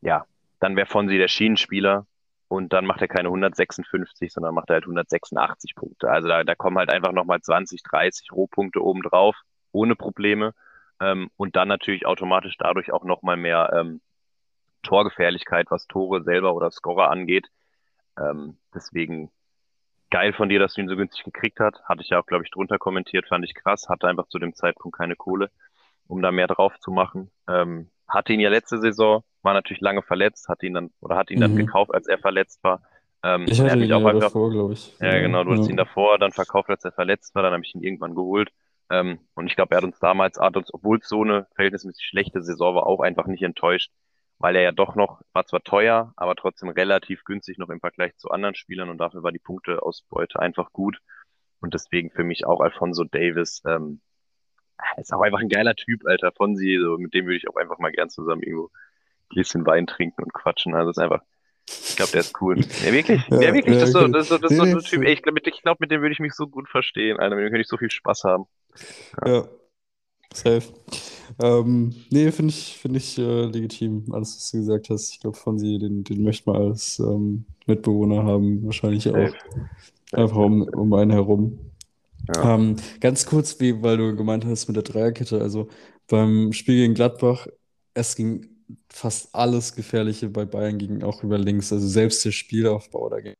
ja, 0.00 0.26
dann 0.60 0.76
wäre 0.76 0.86
Fonsi 0.86 1.18
der 1.18 1.28
Schienenspieler 1.28 2.06
und 2.48 2.72
dann 2.72 2.86
macht 2.86 3.00
er 3.00 3.08
keine 3.08 3.28
156, 3.28 4.32
sondern 4.32 4.54
macht 4.54 4.70
er 4.70 4.74
halt 4.74 4.84
186 4.84 5.74
Punkte. 5.74 6.10
Also 6.10 6.28
da, 6.28 6.42
da 6.44 6.54
kommen 6.54 6.78
halt 6.78 6.90
einfach 6.90 7.12
nochmal 7.12 7.40
20, 7.40 7.82
30 7.82 8.32
Rohpunkte 8.32 8.82
oben 8.82 9.02
drauf, 9.02 9.36
ohne 9.72 9.94
Probleme. 9.96 10.54
Ähm, 11.00 11.30
und 11.36 11.56
dann 11.56 11.68
natürlich 11.68 12.06
automatisch 12.06 12.56
dadurch 12.58 12.92
auch 12.92 13.04
nochmal 13.04 13.36
mehr 13.36 13.70
ähm, 13.74 14.00
Torgefährlichkeit, 14.82 15.66
was 15.70 15.86
Tore 15.86 16.22
selber 16.22 16.54
oder 16.54 16.70
Scorer 16.70 17.10
angeht. 17.10 17.48
Ähm, 18.18 18.58
deswegen 18.74 19.30
geil 20.10 20.32
von 20.32 20.48
dir, 20.48 20.58
dass 20.58 20.74
du 20.74 20.80
ihn 20.80 20.88
so 20.88 20.96
günstig 20.96 21.24
gekriegt 21.24 21.60
hast. 21.60 21.82
Hatte 21.84 22.02
ich 22.02 22.10
ja 22.10 22.20
auch, 22.20 22.26
glaube 22.26 22.44
ich, 22.44 22.50
drunter 22.50 22.78
kommentiert, 22.78 23.28
fand 23.28 23.44
ich 23.44 23.54
krass. 23.54 23.88
Hatte 23.88 24.08
einfach 24.08 24.26
zu 24.28 24.38
dem 24.38 24.54
Zeitpunkt 24.54 24.98
keine 24.98 25.16
Kohle, 25.16 25.50
um 26.08 26.20
da 26.20 26.32
mehr 26.32 26.48
drauf 26.48 26.78
zu 26.80 26.90
machen. 26.90 27.30
Ähm, 27.48 27.90
hatte 28.10 28.32
ihn 28.32 28.40
ja 28.40 28.50
letzte 28.50 28.78
Saison, 28.78 29.22
war 29.42 29.54
natürlich 29.54 29.80
lange 29.80 30.02
verletzt, 30.02 30.48
hat 30.48 30.62
ihn 30.62 30.74
dann 30.74 30.90
oder 31.00 31.16
hat 31.16 31.30
ihn 31.30 31.40
dann 31.40 31.52
mhm. 31.52 31.58
gekauft, 31.58 31.94
als 31.94 32.06
er 32.06 32.18
verletzt 32.18 32.62
war. 32.62 32.82
Ähm, 33.22 33.46
ich 33.48 33.60
hatte 33.60 33.74
ihn 33.74 33.80
mich 33.80 33.92
auch 33.92 34.02
ja 34.02 34.12
davor, 34.12 34.50
glaube 34.50 34.72
ich. 34.74 34.94
Ja, 34.98 35.18
genau, 35.20 35.44
du 35.44 35.52
ja. 35.52 35.58
hast 35.58 35.68
ihn 35.68 35.76
davor 35.76 36.18
dann 36.18 36.32
verkauft, 36.32 36.70
als 36.70 36.84
er 36.84 36.92
verletzt 36.92 37.34
war, 37.34 37.42
dann 37.42 37.52
habe 37.52 37.62
ich 37.64 37.74
ihn 37.74 37.82
irgendwann 37.82 38.14
geholt. 38.14 38.50
Ähm, 38.90 39.20
und 39.34 39.46
ich 39.46 39.56
glaube, 39.56 39.74
er 39.74 39.78
hat 39.78 39.84
uns 39.84 39.98
damals, 40.00 40.38
hat 40.38 40.56
uns, 40.56 40.72
obwohl 40.74 40.98
es 40.98 41.08
so 41.08 41.22
eine 41.22 41.46
verhältnismäßig 41.54 42.04
schlechte 42.04 42.42
Saison 42.42 42.74
war, 42.74 42.86
auch 42.86 43.00
einfach 43.00 43.26
nicht 43.26 43.42
enttäuscht, 43.42 43.92
weil 44.38 44.56
er 44.56 44.62
ja 44.62 44.72
doch 44.72 44.96
noch, 44.96 45.20
war 45.32 45.46
zwar 45.46 45.62
teuer, 45.62 46.12
aber 46.16 46.34
trotzdem 46.34 46.70
relativ 46.70 47.24
günstig 47.24 47.58
noch 47.58 47.68
im 47.68 47.80
Vergleich 47.80 48.16
zu 48.16 48.30
anderen 48.30 48.54
Spielern 48.54 48.90
und 48.90 48.98
dafür 48.98 49.22
war 49.22 49.32
die 49.32 49.38
Punkteausbeute 49.38 50.40
einfach 50.40 50.72
gut. 50.72 50.98
Und 51.60 51.74
deswegen 51.74 52.10
für 52.10 52.24
mich 52.24 52.46
auch 52.46 52.60
Alfonso 52.60 53.04
Davis 53.04 53.62
ähm, 53.66 54.00
ist 54.96 55.12
auch 55.12 55.22
einfach 55.22 55.40
ein 55.40 55.48
geiler 55.48 55.74
Typ, 55.74 56.06
Alter, 56.06 56.32
Fonsi. 56.32 56.78
So, 56.80 56.98
mit 56.98 57.14
dem 57.14 57.26
würde 57.26 57.36
ich 57.36 57.48
auch 57.48 57.56
einfach 57.56 57.78
mal 57.78 57.92
gern 57.92 58.10
zusammen 58.10 58.42
irgendwo 58.42 58.66
ein 58.66 59.28
Gläschen 59.30 59.66
Wein 59.66 59.86
trinken 59.86 60.22
und 60.22 60.32
quatschen. 60.32 60.74
Also 60.74 60.90
ist 60.90 60.98
einfach, 60.98 61.22
ich 61.66 61.96
glaube, 61.96 62.12
der 62.12 62.20
ist 62.20 62.40
cool. 62.40 62.60
Ja, 62.84 62.92
wirklich. 62.92 63.22
Ja, 63.28 63.40
ja 63.40 63.54
wirklich. 63.54 63.74
Ja, 63.74 63.80
das, 63.80 63.88
ist 63.90 63.92
so, 63.92 64.08
das, 64.08 64.22
ist 64.22 64.28
so, 64.28 64.38
das 64.38 64.50
ist 64.50 64.56
so 64.58 64.64
ein 64.64 64.78
Typ. 64.78 65.02
Ey, 65.02 65.12
ich 65.12 65.22
glaube, 65.22 65.40
mit, 65.42 65.62
glaub, 65.62 65.80
mit 65.80 65.90
dem 65.90 66.00
würde 66.00 66.12
ich 66.12 66.20
mich 66.20 66.34
so 66.34 66.46
gut 66.46 66.68
verstehen, 66.68 67.18
Alter. 67.18 67.36
Mit 67.36 67.44
dem 67.44 67.50
könnte 67.50 67.62
ich 67.62 67.68
so 67.68 67.76
viel 67.76 67.90
Spaß 67.90 68.24
haben. 68.24 68.44
Ja. 69.24 69.32
ja. 69.32 69.48
Safe. 70.32 70.62
Ähm, 71.42 71.94
nee, 72.10 72.30
finde 72.30 72.50
ich, 72.50 72.78
find 72.78 72.96
ich 72.96 73.18
äh, 73.18 73.46
legitim, 73.46 74.04
alles, 74.12 74.36
was 74.36 74.50
du 74.50 74.58
gesagt 74.58 74.90
hast. 74.90 75.12
Ich 75.12 75.20
glaube, 75.20 75.36
Fonsi, 75.36 75.78
den, 75.78 76.04
den 76.04 76.22
möchte 76.22 76.50
man 76.50 76.62
als 76.62 76.98
ähm, 77.00 77.46
Mitbewohner 77.66 78.24
haben, 78.24 78.64
wahrscheinlich 78.64 79.08
auch. 79.08 79.32
Einfach 80.12 80.36
um, 80.36 80.62
um 80.62 80.92
einen 80.92 81.10
herum. 81.10 81.58
Ja. 82.28 82.54
Ähm, 82.54 82.76
ganz 83.00 83.26
kurz, 83.26 83.58
wie, 83.60 83.82
weil 83.82 83.96
du 83.96 84.16
gemeint 84.16 84.44
hast 84.44 84.68
mit 84.68 84.76
der 84.76 84.82
Dreierkette, 84.84 85.40
also 85.40 85.68
beim 86.08 86.52
Spiel 86.52 86.76
gegen 86.76 86.94
Gladbach, 86.94 87.46
es 87.94 88.16
ging 88.16 88.46
fast 88.88 89.34
alles 89.34 89.74
Gefährliche 89.74 90.28
bei 90.28 90.44
Bayern 90.44 90.78
ging 90.78 91.02
auch 91.02 91.22
über 91.24 91.38
links, 91.38 91.72
also 91.72 91.86
selbst 91.88 92.24
der 92.24 92.32
Spielaufbau 92.32 93.08
da 93.08 93.20
ging 93.20 93.34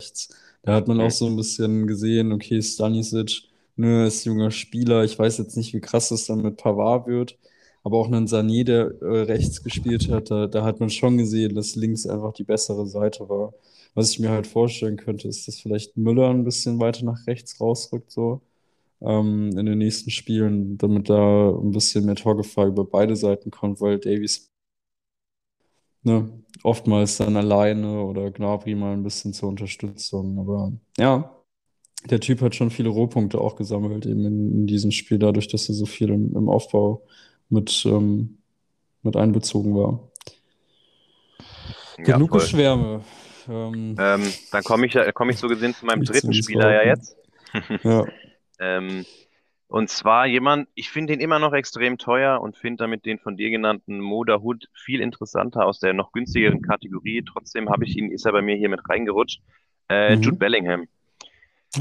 rechts. 0.00 0.28
Da 0.62 0.74
hat 0.74 0.88
man 0.88 1.00
auch 1.00 1.10
so 1.10 1.26
ein 1.26 1.36
bisschen 1.36 1.86
gesehen, 1.86 2.32
okay, 2.32 2.62
Stanisic, 2.62 3.42
nur 3.76 4.04
ist 4.06 4.24
junger 4.24 4.50
Spieler, 4.50 5.04
ich 5.04 5.18
weiß 5.18 5.38
jetzt 5.38 5.56
nicht, 5.56 5.72
wie 5.74 5.80
krass 5.80 6.10
das 6.10 6.26
dann 6.26 6.42
mit 6.42 6.56
Pavard 6.56 7.06
wird, 7.06 7.38
aber 7.82 7.98
auch 7.98 8.06
einen 8.06 8.26
Sané, 8.26 8.64
der 8.64 8.92
äh, 9.02 9.22
rechts 9.22 9.62
gespielt 9.62 10.08
hat, 10.10 10.30
da, 10.30 10.46
da 10.46 10.64
hat 10.64 10.78
man 10.80 10.90
schon 10.90 11.18
gesehen, 11.18 11.54
dass 11.54 11.74
links 11.76 12.06
einfach 12.06 12.32
die 12.32 12.44
bessere 12.44 12.86
Seite 12.86 13.28
war. 13.28 13.54
Was 13.94 14.10
ich 14.10 14.18
mir 14.18 14.30
halt 14.30 14.46
vorstellen 14.46 14.96
könnte, 14.96 15.28
ist, 15.28 15.46
dass 15.46 15.60
vielleicht 15.60 15.96
Müller 15.96 16.30
ein 16.30 16.44
bisschen 16.44 16.80
weiter 16.80 17.04
nach 17.04 17.26
rechts 17.26 17.60
rausrückt, 17.60 18.10
so 18.10 18.40
ähm, 19.02 19.50
in 19.56 19.66
den 19.66 19.78
nächsten 19.78 20.10
Spielen, 20.10 20.78
damit 20.78 21.10
da 21.10 21.50
ein 21.50 21.72
bisschen 21.72 22.06
mehr 22.06 22.14
Torgefahr 22.14 22.66
über 22.66 22.84
beide 22.84 23.16
Seiten 23.16 23.50
kommt, 23.50 23.80
weil 23.80 23.98
Davies 23.98 24.50
ne, 26.02 26.30
oftmals 26.62 27.18
dann 27.18 27.36
alleine 27.36 28.02
oder 28.02 28.30
Gnabry 28.30 28.74
mal 28.74 28.92
ein 28.92 29.02
bisschen 29.02 29.32
zur 29.32 29.48
Unterstützung. 29.48 30.38
Aber 30.38 30.72
ja, 30.98 31.36
der 32.10 32.20
Typ 32.20 32.40
hat 32.40 32.54
schon 32.54 32.70
viele 32.70 32.88
Rohpunkte 32.88 33.40
auch 33.40 33.56
gesammelt, 33.56 34.06
eben 34.06 34.24
in, 34.24 34.52
in 34.52 34.66
diesem 34.66 34.90
Spiel, 34.90 35.18
dadurch, 35.18 35.48
dass 35.48 35.68
er 35.68 35.74
so 35.74 35.86
viel 35.86 36.10
im, 36.10 36.34
im 36.34 36.48
Aufbau 36.48 37.02
mit, 37.48 37.84
ähm, 37.86 38.38
mit 39.02 39.16
einbezogen 39.16 39.74
war. 39.74 40.10
Ja, 41.98 42.16
Genug 42.16 42.40
Schwärme. 42.40 43.02
Ähm, 43.48 43.96
ähm, 43.98 44.32
dann 44.50 44.64
komme 44.64 44.86
ich, 44.86 44.98
komm 45.14 45.30
ich 45.30 45.38
so 45.38 45.48
gesehen 45.48 45.74
zu 45.74 45.86
meinem 45.86 46.04
dritten 46.04 46.32
Spieler 46.32 46.72
ja 46.72 46.84
jetzt. 46.84 47.16
ja. 47.82 48.04
ähm, 48.58 49.04
und 49.68 49.88
zwar 49.88 50.26
jemand, 50.26 50.68
ich 50.74 50.90
finde 50.90 51.14
den 51.14 51.20
immer 51.20 51.38
noch 51.38 51.54
extrem 51.54 51.96
teuer 51.96 52.42
und 52.42 52.58
finde 52.58 52.84
damit 52.84 53.06
den 53.06 53.18
von 53.18 53.38
dir 53.38 53.48
genannten 53.48 54.00
Moda 54.00 54.40
Hood 54.42 54.68
viel 54.74 55.00
interessanter 55.00 55.64
aus 55.64 55.80
der 55.80 55.94
noch 55.94 56.12
günstigeren 56.12 56.60
Kategorie. 56.60 57.24
Trotzdem 57.24 57.70
habe 57.70 57.84
ich 57.84 57.96
ihn, 57.96 58.10
ist 58.10 58.26
er 58.26 58.32
bei 58.32 58.42
mir 58.42 58.56
hier 58.56 58.68
mit 58.68 58.86
reingerutscht. 58.86 59.40
Äh, 59.88 60.16
mhm. 60.16 60.22
Jude 60.22 60.36
Bellingham. 60.36 60.88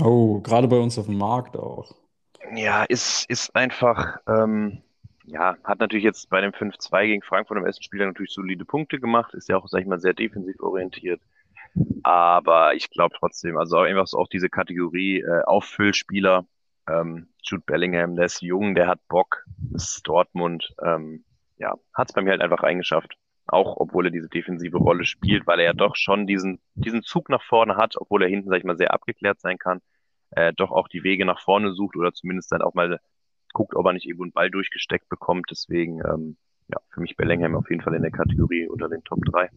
Oh, 0.02 0.40
gerade 0.40 0.70
bei 0.70 0.78
uns 0.78 0.98
auf 0.98 1.08
dem 1.08 1.18
Markt 1.18 1.58
auch. 1.58 1.94
Ja, 2.56 2.84
ist, 2.84 3.30
ist 3.30 3.54
einfach, 3.56 4.20
ähm, 4.26 4.82
ja, 5.26 5.58
hat 5.64 5.80
natürlich 5.80 6.06
jetzt 6.06 6.30
bei 6.30 6.42
dem 6.42 6.52
5-2 6.52 7.08
gegen 7.08 7.22
Frankfurt 7.22 7.58
im 7.58 7.66
ersten 7.66 7.84
Spiel 7.84 8.06
natürlich 8.06 8.32
solide 8.32 8.64
Punkte 8.66 9.00
gemacht, 9.00 9.34
ist 9.34 9.50
ja 9.50 9.58
auch, 9.58 9.68
sag 9.68 9.82
ich 9.82 9.88
mal, 9.88 10.00
sehr 10.00 10.14
defensiv 10.14 10.60
orientiert. 10.62 11.22
Aber 12.04 12.74
ich 12.74 12.90
glaube 12.90 13.16
trotzdem, 13.18 13.58
also 13.58 13.78
einfach 13.78 14.08
so 14.08 14.18
auch 14.18 14.28
diese 14.28 14.50
Kategorie 14.50 15.22
äh, 15.22 15.44
Auffüllspieler, 15.44 16.46
ähm, 16.90 17.28
Jude 17.44 17.64
Bellingham, 17.66 18.16
der 18.16 18.26
ist 18.26 18.42
jung, 18.42 18.76
der 18.76 18.88
hat 18.88 19.00
Bock, 19.08 19.46
ist 19.74 20.02
Dortmund, 20.08 20.74
ähm, 20.84 21.24
ja, 21.58 21.76
hat 21.94 22.10
es 22.10 22.14
bei 22.14 22.22
mir 22.22 22.32
halt 22.32 22.42
einfach 22.42 22.64
reingeschafft. 22.64 23.16
Auch 23.48 23.78
obwohl 23.78 24.08
er 24.08 24.12
diese 24.12 24.30
defensive 24.30 24.78
Rolle 24.78 25.04
spielt, 25.04 25.48
weil 25.48 25.60
er 25.60 25.66
ja 25.66 25.74
doch 25.74 25.96
schon 25.96 26.28
diesen, 26.28 26.60
diesen 26.76 27.02
Zug 27.02 27.30
nach 27.30 27.44
vorne 27.44 27.76
hat, 27.76 27.96
obwohl 27.98 28.24
er 28.24 28.30
hinten, 28.30 28.50
sag 28.50 28.60
ich 28.60 28.64
mal, 28.64 28.78
sehr 28.78 28.94
abgeklärt 28.94 29.40
sein 29.40 29.58
kann, 29.58 29.82
äh, 30.32 30.54
doch 30.54 30.72
auch 30.72 30.88
die 30.88 31.04
Wege 31.04 31.26
nach 31.26 31.42
vorne 31.42 31.74
sucht 31.74 31.96
oder 31.98 32.14
zumindest 32.14 32.52
dann 32.52 32.62
auch 32.62 32.74
mal 32.74 33.00
guckt, 33.54 33.76
ob 33.76 33.86
er 33.86 33.94
nicht 33.94 34.06
irgendwo 34.06 34.24
einen 34.24 34.32
Ball 34.32 34.50
durchgesteckt 34.50 35.10
bekommt. 35.10 35.48
Deswegen, 35.52 36.00
ähm, 36.00 36.38
ja, 36.70 36.78
für 36.90 37.02
mich 37.02 37.18
Bellingham 37.18 37.56
auf 37.56 37.70
jeden 37.70 37.82
Fall 37.82 37.96
in 37.96 38.04
der 38.04 38.12
Kategorie 38.12 38.68
unter 38.68 38.88
den 38.88 39.04
Top 39.04 39.20
3. 39.26 39.50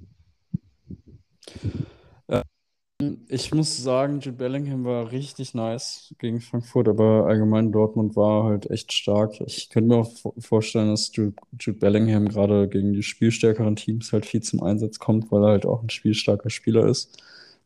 Ich 3.28 3.52
muss 3.52 3.82
sagen, 3.82 4.20
Jude 4.20 4.36
Bellingham 4.36 4.84
war 4.84 5.10
richtig 5.10 5.52
nice 5.52 6.14
gegen 6.18 6.40
Frankfurt, 6.40 6.88
aber 6.88 7.26
allgemein 7.26 7.72
Dortmund 7.72 8.14
war 8.14 8.44
halt 8.44 8.70
echt 8.70 8.92
stark. 8.92 9.40
Ich 9.40 9.68
könnte 9.68 9.88
mir 9.88 9.96
auch 9.96 10.12
vorstellen, 10.38 10.88
dass 10.90 11.10
Jude, 11.14 11.34
Jude 11.58 11.78
Bellingham 11.80 12.28
gerade 12.28 12.68
gegen 12.68 12.92
die 12.92 13.02
spielstärkeren 13.02 13.74
Teams 13.76 14.12
halt 14.12 14.26
viel 14.26 14.42
zum 14.42 14.62
Einsatz 14.62 15.00
kommt, 15.00 15.32
weil 15.32 15.42
er 15.42 15.48
halt 15.50 15.66
auch 15.66 15.82
ein 15.82 15.90
spielstarker 15.90 16.50
Spieler 16.50 16.86
ist. 16.86 17.20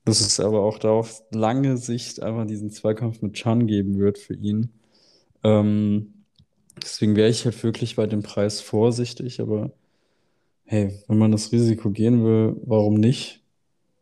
Dass 0.05 0.21
es 0.21 0.41
aber 0.41 0.63
auch 0.63 0.79
da 0.79 0.91
auf 0.91 1.23
lange 1.31 1.77
Sicht 1.77 2.23
einfach 2.23 2.47
diesen 2.47 2.71
Zweikampf 2.71 3.21
mit 3.21 3.35
Chan 3.35 3.67
geben 3.67 3.99
wird 3.99 4.17
für 4.19 4.35
ihn. 4.35 4.71
Ähm, 5.45 6.25
deswegen 6.83 7.17
wäre 7.17 7.31
ich 7.31 7.45
halt 7.47 7.63
wirklich 7.65 7.97
bei 7.97 8.07
dem 8.07 8.23
Preis 8.23 8.61
vorsichtig, 8.61 9.41
aber 9.41 9.73
hey, 10.67 11.03
wenn 11.09 11.19
man 11.19 11.33
das 11.33 11.53
Risiko 11.53 11.91
gehen 11.91 12.25
will, 12.25 12.57
warum 12.67 12.95
nicht? 12.95 13.43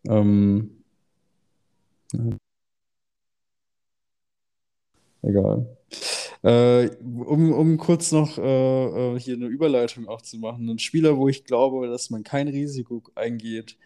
Ähm, 0.09 0.71
Egal. 5.23 5.77
Äh, 6.43 6.91
um, 7.01 7.53
um 7.53 7.77
kurz 7.79 8.13
noch 8.13 8.39
äh, 8.39 9.15
äh, 9.17 9.19
hier 9.19 9.35
eine 9.35 9.47
Überleitung 9.47 10.07
auch 10.09 10.23
zu 10.23 10.39
machen. 10.39 10.69
Ein 10.69 10.79
Spieler, 10.79 11.17
wo 11.17 11.29
ich 11.29 11.45
glaube, 11.45 11.89
dass 11.89 12.11
man 12.11 12.23
kein 12.23 12.49
Risiko 12.49 13.03
eingeht, 13.15 13.77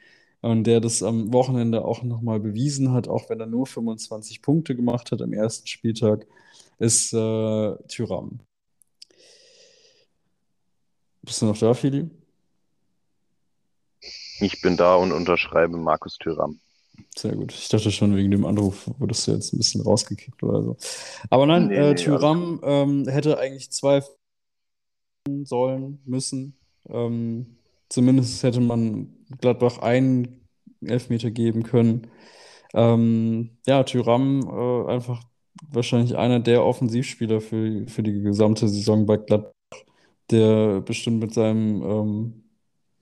und 0.42 0.64
der 0.66 0.80
das 0.80 1.02
am 1.02 1.32
Wochenende 1.32 1.84
auch 1.84 2.02
nochmal 2.02 2.40
bewiesen 2.40 2.92
hat, 2.92 3.08
auch 3.08 3.28
wenn 3.28 3.40
er 3.40 3.46
nur 3.46 3.66
25 3.66 4.42
Punkte 4.42 4.74
gemacht 4.74 5.12
hat 5.12 5.22
am 5.22 5.32
ersten 5.32 5.66
Spieltag, 5.66 6.26
ist 6.78 7.12
äh, 7.12 7.76
Tyram. 7.88 8.40
Bist 11.22 11.42
du 11.42 11.46
noch 11.46 11.58
da, 11.58 11.74
Fili? 11.74 12.08
Ich 14.40 14.60
bin 14.60 14.76
da 14.76 14.96
und 14.96 15.12
unterschreibe 15.12 15.76
Markus 15.76 16.18
Thüram. 16.18 16.58
Sehr 17.16 17.34
gut. 17.34 17.52
Ich 17.52 17.68
dachte 17.68 17.90
schon, 17.90 18.16
wegen 18.16 18.30
dem 18.30 18.44
Anruf 18.46 18.90
wurdest 18.98 19.26
du 19.26 19.32
jetzt 19.32 19.52
ein 19.52 19.58
bisschen 19.58 19.82
rausgekickt 19.82 20.42
oder 20.42 20.62
so. 20.62 20.76
Aber 21.30 21.46
nein, 21.46 21.68
Nee, 21.68 21.76
äh, 21.76 21.94
nee, 21.94 21.94
Thuram 21.94 22.60
ähm, 22.62 23.08
hätte 23.08 23.38
eigentlich 23.38 23.70
zwei 23.70 24.02
sollen, 25.44 26.00
müssen. 26.04 26.56
Ähm, 26.88 27.56
zumindest 27.88 28.42
hätte 28.42 28.60
man 28.60 29.14
Gladbach 29.40 29.78
einen 29.78 30.46
Elfmeter 30.84 31.30
geben 31.30 31.62
können. 31.62 32.06
Ähm, 32.74 33.58
ja, 33.66 33.82
Thuram 33.84 34.42
äh, 34.88 34.92
einfach 34.92 35.22
wahrscheinlich 35.70 36.16
einer 36.16 36.40
der 36.40 36.64
Offensivspieler 36.64 37.40
für, 37.40 37.86
für 37.88 38.02
die 38.02 38.22
gesamte 38.22 38.68
Saison 38.68 39.06
bei 39.06 39.16
Gladbach, 39.18 39.52
der 40.30 40.80
bestimmt 40.80 41.20
mit 41.20 41.34
seinem 41.34 41.82
ähm, 41.82 42.44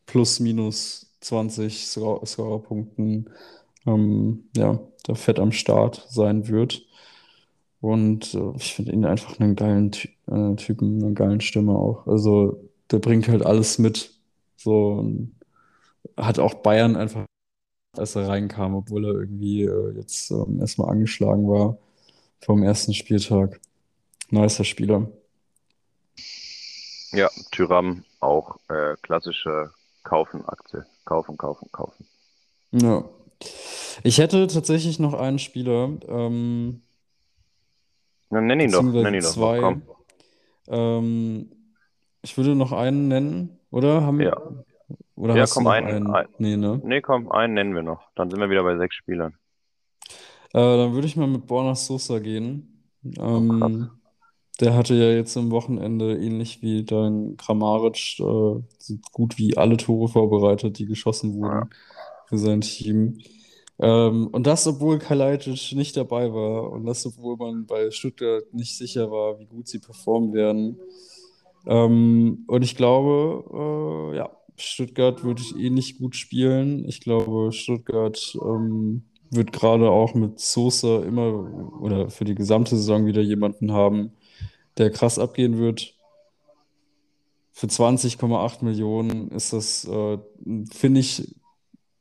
plus 0.06 0.40
minus 0.40 1.07
20 1.20 1.86
Scor- 1.86 2.24
Scorerpunkten 2.26 3.30
ähm, 3.86 4.48
ja, 4.56 4.78
da 5.04 5.14
fett 5.14 5.38
am 5.40 5.52
Start 5.52 6.06
sein 6.10 6.48
wird. 6.48 6.82
Und 7.80 8.34
äh, 8.34 8.52
ich 8.56 8.74
finde 8.74 8.92
ihn 8.92 9.04
einfach 9.04 9.38
einen 9.40 9.56
geilen 9.56 9.92
Ty 9.92 10.08
äh, 10.26 10.54
Typen, 10.56 11.02
eine 11.02 11.14
geilen 11.14 11.40
Stimme 11.40 11.72
auch. 11.72 12.06
Also 12.06 12.60
der 12.90 12.98
bringt 12.98 13.28
halt 13.28 13.44
alles 13.44 13.78
mit. 13.78 14.12
So 14.56 15.08
hat 16.16 16.38
auch 16.38 16.54
Bayern 16.54 16.96
einfach, 16.96 17.24
als 17.96 18.16
er 18.16 18.28
reinkam, 18.28 18.74
obwohl 18.74 19.04
er 19.06 19.14
irgendwie 19.14 19.62
äh, 19.62 19.92
jetzt 19.96 20.30
ähm, 20.30 20.60
erstmal 20.60 20.90
angeschlagen 20.90 21.48
war 21.48 21.78
vom 22.40 22.62
ersten 22.62 22.94
Spieltag. 22.94 23.60
Nicer 24.30 24.64
Spieler. 24.64 25.10
Ja, 27.12 27.30
Tyram 27.50 28.04
auch 28.20 28.58
äh, 28.68 28.96
klassische 30.08 30.40
Kaufen-Aktie. 30.44 30.86
Kaufen, 31.04 31.36
kaufen, 31.36 31.68
kaufen. 31.72 32.06
Ja. 32.72 33.04
Ich 34.02 34.18
hätte 34.18 34.46
tatsächlich 34.46 34.98
noch 34.98 35.14
einen 35.14 35.38
Spieler, 35.38 35.90
ähm, 36.08 36.82
Na, 38.30 38.40
nenn 38.40 38.60
ihn 38.60 38.70
doch, 38.72 38.82
nenn 38.82 39.14
ihn 39.14 39.22
doch. 39.22 39.30
zwei. 39.30 39.60
Komm. 39.60 39.82
Ähm, 40.68 41.50
ich 42.22 42.36
würde 42.36 42.54
noch 42.54 42.72
einen 42.72 43.08
nennen, 43.08 43.58
oder? 43.70 44.02
Haben, 44.02 44.20
Ja. 44.20 44.36
oder 45.16 45.34
Ja, 45.36 45.46
komm, 45.46 45.66
einen- 45.68 45.86
einen? 45.88 46.10
ein- 46.14 46.28
Nee, 46.38 46.56
ne? 46.56 46.80
Nee, 46.84 47.00
komm, 47.00 47.30
einen 47.32 47.54
nennen 47.54 47.74
wir 47.74 47.82
noch. 47.82 48.10
Dann 48.16 48.30
sind 48.30 48.40
wir 48.40 48.50
wieder 48.50 48.64
bei 48.64 48.76
sechs 48.76 48.96
Spielern. 48.96 49.34
Äh, 50.52 50.58
dann 50.76 50.92
würde 50.94 51.06
ich 51.06 51.16
mal 51.16 51.26
mit 51.28 51.46
Borna 51.46 51.74
Sosa 51.74 52.18
gehen. 52.18 52.84
Ähm, 53.18 53.90
der 54.60 54.74
hatte 54.74 54.94
ja 54.94 55.10
jetzt 55.10 55.36
am 55.36 55.50
Wochenende 55.50 56.16
ähnlich 56.16 56.62
wie 56.62 56.84
dein 56.84 57.36
Kramaric 57.36 58.18
äh, 58.18 58.22
so 58.22 58.94
gut 59.12 59.38
wie 59.38 59.56
alle 59.56 59.76
Tore 59.76 60.08
vorbereitet, 60.08 60.78
die 60.78 60.86
geschossen 60.86 61.34
wurden 61.34 61.70
für 62.26 62.38
sein 62.38 62.60
Team. 62.60 63.20
Ähm, 63.78 64.26
und 64.28 64.46
das, 64.46 64.66
obwohl 64.66 64.98
Kalajdzic 64.98 65.72
nicht 65.76 65.96
dabei 65.96 66.32
war 66.32 66.72
und 66.72 66.84
das, 66.84 67.06
obwohl 67.06 67.36
man 67.36 67.66
bei 67.66 67.90
Stuttgart 67.90 68.52
nicht 68.52 68.76
sicher 68.76 69.10
war, 69.10 69.38
wie 69.38 69.46
gut 69.46 69.68
sie 69.68 69.78
performen 69.78 70.32
werden. 70.32 70.78
Ähm, 71.66 72.44
und 72.48 72.62
ich 72.62 72.76
glaube, 72.76 74.12
äh, 74.12 74.16
ja, 74.16 74.30
Stuttgart 74.56 75.22
wird 75.22 75.40
ähnlich 75.56 75.98
gut 75.98 76.16
spielen. 76.16 76.84
Ich 76.88 77.00
glaube, 77.00 77.52
Stuttgart 77.52 78.36
ähm, 78.42 79.04
wird 79.30 79.52
gerade 79.52 79.90
auch 79.90 80.14
mit 80.14 80.40
Sosa 80.40 81.02
immer 81.04 81.80
oder 81.80 82.10
für 82.10 82.24
die 82.24 82.34
gesamte 82.34 82.76
Saison 82.76 83.06
wieder 83.06 83.22
jemanden 83.22 83.72
haben, 83.72 84.12
der 84.78 84.90
krass 84.90 85.18
abgehen 85.18 85.58
wird. 85.58 85.94
Für 87.52 87.66
20,8 87.66 88.64
Millionen 88.64 89.30
ist 89.30 89.52
das, 89.52 89.84
äh, 89.84 90.18
finde 90.72 91.00
ich, 91.00 91.34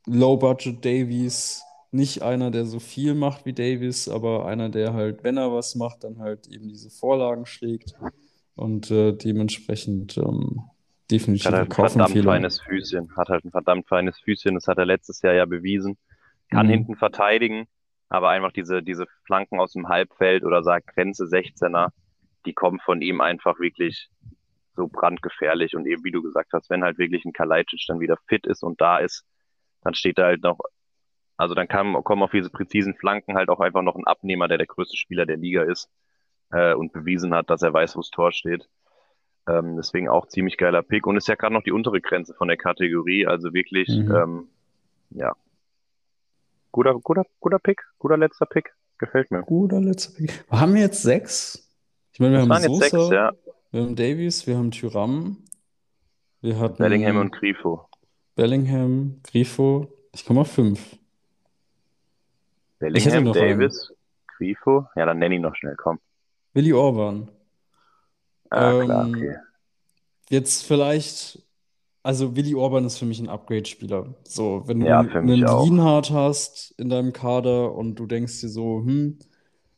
Low-Budget 0.06 0.84
Davies. 0.84 1.64
Nicht 1.92 2.22
einer, 2.22 2.52
der 2.52 2.66
so 2.66 2.80
viel 2.80 3.16
macht 3.16 3.46
wie 3.46 3.54
Davies, 3.54 4.08
aber 4.10 4.46
einer, 4.46 4.70
der 4.70 4.94
halt, 4.94 5.24
wenn 5.24 5.38
er 5.38 5.54
was 5.54 5.76
macht, 5.76 6.04
dann 6.04 6.20
halt 6.20 6.48
eben 6.48 6.68
diese 6.68 6.90
Vorlagen 6.90 7.46
schlägt. 7.46 7.96
Und 8.56 8.92
äh, 8.92 9.14
dementsprechend 9.14 10.18
ähm, 10.18 10.64
definitiv 11.10 11.46
Hat 11.46 11.54
halt 11.54 11.70
ein 11.70 11.90
verdammt 11.90 12.24
feines 12.24 12.60
Füßchen. 12.60 13.16
Hat 13.16 13.30
halt 13.30 13.46
ein 13.46 13.52
verdammt 13.52 13.88
feines 13.88 14.20
Füßchen. 14.20 14.56
Das 14.56 14.68
hat 14.68 14.78
er 14.78 14.86
letztes 14.86 15.22
Jahr 15.22 15.34
ja 15.34 15.46
bewiesen. 15.46 15.98
Kann 16.50 16.68
Mhm. 16.68 16.72
hinten 16.72 16.96
verteidigen, 16.96 17.68
aber 18.10 18.30
einfach 18.30 18.52
diese, 18.52 18.84
diese 18.84 19.06
Flanken 19.26 19.60
aus 19.60 19.74
dem 19.74 19.90
Halbfeld 19.90 20.44
oder 20.44 20.64
sagt 20.64 20.88
Grenze 20.88 21.26
16er, 21.26 21.90
die 22.48 22.54
kommen 22.54 22.80
von 22.80 23.02
ihm 23.02 23.22
einfach 23.22 23.60
wirklich 23.60 24.10
so 24.76 24.88
brandgefährlich. 24.88 25.76
Und 25.76 25.86
eben, 25.86 26.04
wie 26.04 26.12
du 26.12 26.22
gesagt 26.22 26.54
hast, 26.54 26.70
wenn 26.70 26.84
halt 26.84 26.98
wirklich 26.98 27.26
ein 27.26 27.34
Kalajdzic 27.34 27.86
dann 27.88 28.00
wieder 28.00 28.18
fit 28.28 28.48
ist 28.48 28.64
und 28.64 28.80
da 28.82 28.98
ist, 29.00 29.26
dann 29.84 29.94
steht 29.94 30.18
da 30.18 30.26
halt 30.26 30.42
noch, 30.44 30.60
also 31.38 31.54
dann 31.54 31.68
kann, 31.68 31.94
kommen 32.04 32.24
auf 32.24 32.32
diese 32.32 32.50
präzisen 32.50 32.96
Flanken 32.96 33.36
halt 33.36 33.50
auch 33.50 33.60
einfach 33.60 33.82
noch 33.84 33.96
ein 33.96 34.08
Abnehmer, 34.08 34.48
der 34.48 34.58
der 34.58 34.68
größte 34.68 34.98
Spieler 34.98 35.26
der 35.26 35.38
Liga 35.38 35.64
ist 35.64 35.90
äh, 36.52 36.74
und 36.74 36.94
bewiesen 36.94 37.34
hat, 37.34 37.50
dass 37.50 37.62
er 37.62 37.74
weiß, 37.74 37.96
wo 37.96 38.02
das 38.02 38.10
Tor 38.10 38.32
steht. 38.32 38.68
Ähm, 39.48 39.78
deswegen 39.78 40.10
auch 40.10 40.28
ziemlich 40.28 40.58
geiler 40.58 40.84
Pick 40.84 41.08
und 41.08 41.16
ist 41.18 41.28
ja 41.28 41.36
gerade 41.36 41.54
noch 41.54 41.64
die 41.64 41.72
untere 41.72 42.02
Grenze 42.02 42.34
von 42.34 42.48
der 42.48 42.58
Kategorie, 42.58 43.26
also 43.28 43.54
wirklich, 43.54 43.88
Mhm. 43.90 44.16
ähm, 44.16 44.50
ja, 45.12 45.36
guter, 46.72 46.96
guter, 47.00 47.26
guter 47.40 47.60
Pick, 47.60 47.82
guter 47.98 48.18
letzter 48.18 48.46
Pick, 48.46 48.74
gefällt 48.98 49.32
mir. 49.32 49.44
Guter 49.44 49.80
letzter 49.80 50.16
Pick. 50.18 50.44
Haben 50.52 50.74
wir 50.74 50.82
jetzt 50.82 51.02
sechs? 51.02 51.67
Ich 52.18 52.20
meine, 52.20 52.34
wir 52.34 52.40
Das 52.40 52.50
haben 52.50 52.50
waren 52.50 52.64
jetzt 52.64 52.80
sechs, 52.80 52.92
Sosa, 52.92 53.14
ja, 53.14 53.32
wir 53.70 53.82
haben 53.84 53.96
Davies, 53.96 54.48
wir 54.48 54.58
haben 54.58 54.72
Thuram, 54.72 55.38
wir 56.42 56.58
hatten 56.58 56.78
Bellingham 56.78 57.18
und 57.18 57.32
Grifo. 57.32 57.88
Bellingham, 58.34 59.20
Grifo. 59.22 59.88
Ich 60.14 60.26
komme 60.26 60.42
auf 60.42 60.52
fünf. 60.52 60.98
Bellingham, 62.80 63.24
noch 63.24 63.36
einen. 63.36 63.60
Davis, 63.60 63.94
Grifo, 64.36 64.88
ja, 64.96 65.06
dann 65.06 65.20
nenn 65.20 65.32
ihn 65.32 65.44
noch 65.44 65.56
schnell, 65.56 65.76
komm. 65.76 66.00
Willi 66.54 66.74
Orban. 66.74 67.30
Ah, 68.50 68.84
klar, 68.84 69.06
Ähm, 69.06 69.14
okay. 69.14 69.36
Jetzt 70.32 70.64
vielleicht, 70.64 71.46
also 72.02 72.36
Willi 72.36 72.56
Orban 72.56 72.84
ist 72.86 72.98
für 72.98 73.06
mich 73.06 73.20
ein 73.20 73.30
Upgrade-Spieler. 73.30 74.16
So, 74.24 74.64
wenn 74.66 74.80
du 74.80 74.88
Ja, 74.88 75.02
einen. 75.02 75.28
Lienhardt 75.28 76.10
hast 76.10 76.72
in 76.80 76.90
deinem 76.90 77.14
Kader 77.14 77.76
und 77.76 77.94
du 77.96 78.08
denkst 78.08 78.42
dir 78.42 78.50
so, 78.50 78.80
hm, 78.84 79.20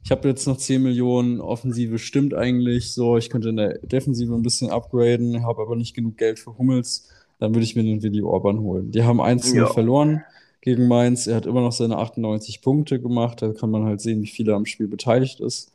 ich 0.04 0.12
habe 0.12 0.28
jetzt 0.28 0.48
noch 0.48 0.58
10 0.58 0.82
Millionen, 0.82 1.42
Offensive 1.42 2.00
stimmt 2.00 2.34
eigentlich, 2.34 2.94
so, 2.94 3.18
ich 3.18 3.30
könnte 3.30 3.50
in 3.50 3.58
der 3.58 3.80
Defensive 3.80 4.34
ein 4.34 4.44
bisschen 4.44 4.70
upgraden, 4.70 5.44
habe 5.46 5.62
aber 5.62 5.76
nicht 5.76 5.94
genug 5.96 6.18
Geld 6.18 6.40
für 6.40 6.58
Hummels, 6.58 7.10
dann 7.40 7.54
würde 7.54 7.64
ich 7.66 7.76
mir 7.76 7.84
den 7.84 8.02
Willi 8.02 8.22
Orban 8.22 8.60
holen. 8.60 8.92
Die 8.92 9.04
haben 9.04 9.22
1-0 9.22 9.56
Ja. 9.56 9.66
verloren 9.68 10.24
gegen 10.62 10.88
Mainz, 10.88 11.28
er 11.28 11.36
hat 11.38 11.46
immer 11.46 11.62
noch 11.62 11.72
seine 11.72 11.98
98 11.98 12.62
Punkte 12.62 13.00
gemacht, 13.02 13.42
da 13.42 13.54
kann 13.54 13.72
man 13.72 13.86
halt 13.86 14.02
sehen, 14.02 14.22
wie 14.22 14.28
viel 14.28 14.50
er 14.50 14.56
am 14.56 14.66
Spiel 14.66 14.88
beteiligt 14.88 15.40
ist. 15.40 15.72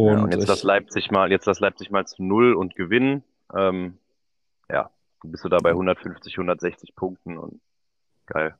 Ja, 0.00 0.14
Und 0.14 0.18
und 0.22 0.32
jetzt 0.32 0.42
ich, 0.42 0.48
lass 0.48 0.62
Leipzig 0.62 1.10
mal, 1.10 1.30
jetzt 1.30 1.46
lass 1.46 1.60
Leipzig 1.60 1.90
mal 1.90 2.06
zu 2.06 2.22
null 2.22 2.54
und 2.54 2.74
gewinnen. 2.76 3.22
Ähm, 3.54 3.98
ja, 4.70 4.90
du 5.22 5.28
bist 5.30 5.44
du 5.44 5.48
da 5.48 5.58
bei 5.58 5.70
150, 5.70 6.34
160 6.34 6.94
Punkten 6.94 7.38
und 7.38 7.60
geil. 8.26 8.54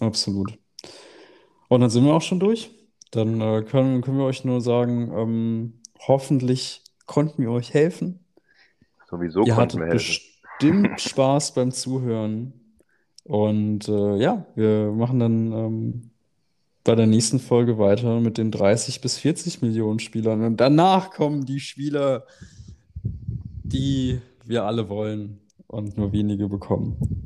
Absolut. 0.00 0.58
Und 1.68 1.80
dann 1.80 1.90
sind 1.90 2.04
wir 2.04 2.12
auch 2.14 2.22
schon 2.22 2.40
durch. 2.40 2.70
Dann 3.14 3.40
äh, 3.40 3.62
können, 3.62 4.02
können 4.02 4.18
wir 4.18 4.24
euch 4.24 4.44
nur 4.44 4.60
sagen, 4.60 5.12
ähm, 5.16 5.72
hoffentlich 6.06 6.82
konnten 7.06 7.42
wir 7.42 7.50
euch 7.50 7.72
helfen. 7.72 8.20
Sowieso 9.08 9.44
Ihr 9.44 9.54
konnten 9.54 9.78
wir 9.78 9.86
helfen. 9.86 10.18
bestimmt 10.58 11.00
Spaß 11.00 11.54
beim 11.54 11.70
Zuhören. 11.70 12.52
Und 13.24 13.88
äh, 13.88 14.16
ja, 14.16 14.46
wir 14.54 14.92
machen 14.92 15.18
dann 15.18 15.52
ähm, 15.52 16.10
bei 16.84 16.94
der 16.94 17.06
nächsten 17.06 17.40
Folge 17.40 17.78
weiter 17.78 18.20
mit 18.20 18.36
den 18.36 18.50
30 18.50 19.00
bis 19.00 19.16
40 19.18 19.62
Millionen 19.62 19.98
Spielern. 19.98 20.42
Und 20.42 20.58
danach 20.58 21.10
kommen 21.10 21.46
die 21.46 21.60
Spieler, 21.60 22.24
die 23.02 24.20
wir 24.44 24.64
alle 24.64 24.88
wollen 24.88 25.40
und 25.66 25.96
nur 25.96 26.12
wenige 26.12 26.48
bekommen. 26.48 27.23